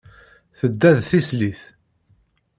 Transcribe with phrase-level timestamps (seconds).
[0.59, 1.61] Tedda d tislit.